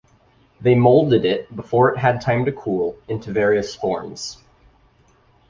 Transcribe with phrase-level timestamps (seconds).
[0.59, 4.39] They molded it, before it had time to cool, into various forms.